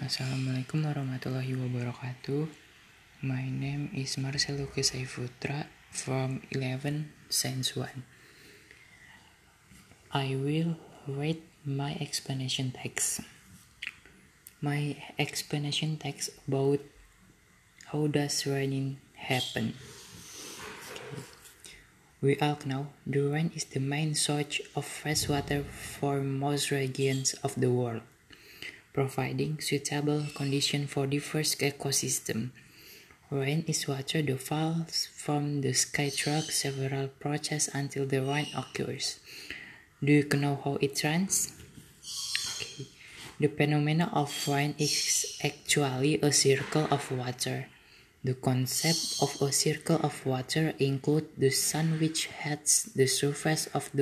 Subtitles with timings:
[0.00, 2.48] Assalamualaikum warahmatullahi wabarakatuh.
[3.20, 8.00] My name is Marcelo Kesaifutra from 11 Science 1.
[10.16, 13.20] I will read my explanation text.
[14.64, 16.80] My explanation text about
[17.92, 19.76] how does raining happen.
[22.24, 27.36] We all know the rain is the main source of fresh water for most regions
[27.44, 28.00] of the world,
[29.00, 32.50] providing suitable conditions for diverse ecosystem.
[33.30, 39.20] Rain is water that falls from the sky through several processes until the rain occurs.
[40.04, 41.56] Do you know how it rains?
[42.60, 42.92] Okay.
[43.40, 47.68] The phenomenon of rain is actually a circle of water.
[48.22, 53.88] The concept of a circle of water includes the sun which heats the surface of
[53.94, 53.98] the